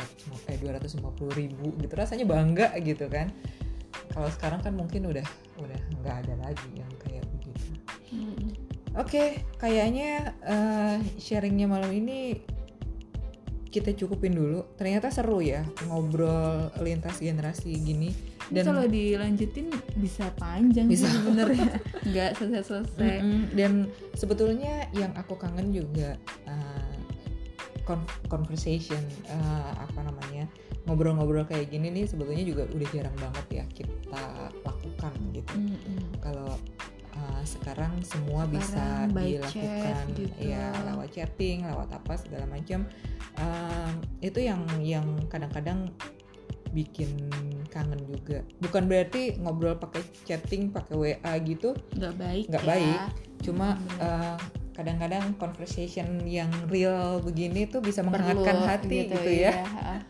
[0.47, 1.93] 150 eh 250 ribu gitu.
[1.97, 3.33] Rasanya bangga gitu kan
[4.19, 5.23] kalau sekarang kan mungkin udah
[5.63, 7.71] udah nggak ada lagi yang kayak begitu
[8.09, 8.57] Mm.
[8.97, 12.41] Oke, kayaknya eh, sharingnya malam ini
[13.69, 14.65] kita cukupin dulu.
[14.81, 18.09] Ternyata seru ya ngobrol lintas generasi gini.
[18.49, 19.69] Dan kalau dilanjutin
[20.01, 21.05] bisa panjang Bisa.
[21.05, 21.69] sih sebenarnya
[22.09, 23.43] nggak selesai-selesai Mm-mm.
[23.53, 26.17] dan sebetulnya yang aku kangen juga
[26.49, 26.68] con-
[28.27, 30.45] conversation eh, apa namanya
[30.85, 34.25] ngobrol-ngobrol kayak gini nih sebetulnya juga udah jarang banget ya kita
[34.65, 35.53] lakukan gitu.
[35.55, 36.01] Mm-mm.
[36.19, 36.57] kalau
[37.13, 40.33] uh, sekarang semua bisa Sekarang by dilakukan chat gitu.
[40.41, 42.85] ya lewat chatting lewat apa segala macam
[43.39, 45.95] Um, itu yang yang kadang-kadang
[46.75, 47.31] bikin
[47.71, 52.69] kangen juga bukan berarti ngobrol pakai chatting pakai WA gitu nggak baik Nggak ya.
[52.69, 52.99] baik.
[53.39, 54.03] cuma Hmm.
[54.03, 54.39] uh,
[54.79, 59.51] kadang-kadang conversation yang real begini tuh bisa Perlu menghangatkan hati gitu, ya.
[59.51, 59.53] iya.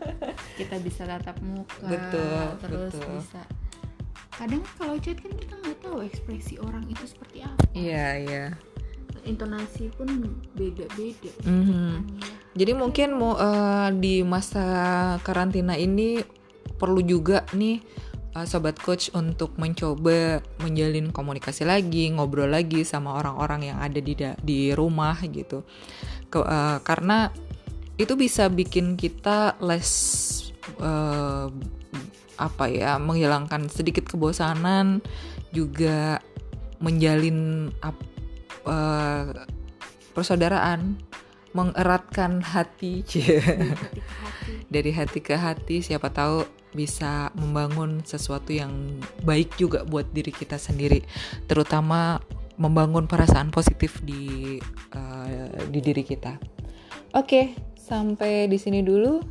[0.61, 3.17] kita bisa tatap muka Betul, terus betul.
[3.17, 3.41] bisa
[4.29, 8.45] kadang kalau chat kan kita nggak tahu ekspresi orang itu seperti apa Iya, iya.
[9.25, 10.07] intonasi pun
[10.53, 12.21] beda-beda Mhm.
[12.53, 14.65] Jadi mungkin mau eh, di masa
[15.21, 16.21] karantina ini
[16.77, 17.81] perlu juga nih
[18.35, 24.13] eh, sobat coach untuk mencoba menjalin komunikasi lagi, ngobrol lagi sama orang-orang yang ada di
[24.43, 25.65] di rumah gitu.
[26.29, 27.33] Ke- eh, karena
[27.99, 29.91] itu bisa bikin kita less
[30.79, 31.47] eh,
[32.39, 35.03] apa ya, menghilangkan sedikit kebosanan,
[35.51, 36.23] juga
[36.79, 37.67] menjalin
[38.63, 39.25] eh,
[40.15, 40.95] persaudaraan,
[41.53, 43.01] mengeratkan hati.
[43.05, 44.53] cie hati ke hati.
[44.69, 50.61] Dari hati ke hati siapa tahu bisa membangun sesuatu yang baik juga buat diri kita
[50.61, 51.01] sendiri.
[51.49, 52.21] Terutama
[52.59, 54.57] membangun perasaan positif di
[54.93, 56.37] eh, di diri kita.
[57.17, 59.23] Oke sampai di sini dulu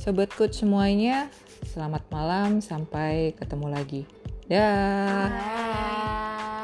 [0.00, 1.28] sobat coach semuanya.
[1.66, 4.02] Selamat malam sampai ketemu lagi.
[4.46, 5.28] Dah.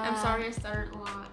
[0.06, 1.31] I'm sorry I started a lot